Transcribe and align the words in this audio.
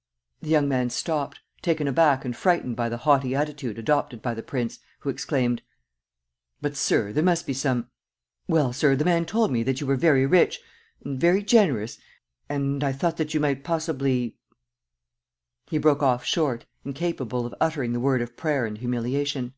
."The 0.42 0.48
young 0.48 0.68
man 0.68 0.90
stopped, 0.90 1.40
taken 1.60 1.88
aback 1.88 2.24
and 2.24 2.36
frightened 2.36 2.76
by 2.76 2.88
the 2.88 2.98
haughty 2.98 3.34
attitude 3.34 3.80
adopted 3.80 4.22
by 4.22 4.32
the 4.32 4.40
prince, 4.44 4.78
who 5.00 5.10
exclaimed: 5.10 5.60
"But, 6.60 6.76
sir, 6.76 7.12
there 7.12 7.24
must 7.24 7.48
be 7.48 7.52
some..." 7.52 7.90
"Well, 8.46 8.72
sir, 8.72 8.94
the 8.94 9.04
man 9.04 9.24
told 9.26 9.50
me 9.50 9.64
that 9.64 9.80
you 9.80 9.88
were 9.88 9.96
very 9.96 10.24
rich... 10.24 10.60
and 11.04 11.20
very 11.20 11.42
generous.... 11.42 11.98
And 12.48 12.84
I 12.84 12.92
thought 12.92 13.16
that 13.16 13.34
you 13.34 13.40
might 13.40 13.64
possibly..." 13.64 14.36
He 15.68 15.78
broke 15.78 16.00
off 16.00 16.24
short, 16.24 16.64
incapable 16.84 17.44
of 17.44 17.52
uttering 17.60 17.92
the 17.92 17.98
word 17.98 18.22
of 18.22 18.36
prayer 18.36 18.66
and 18.66 18.78
humiliation. 18.78 19.52